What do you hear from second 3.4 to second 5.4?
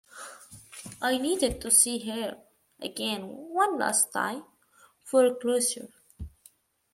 one last time, for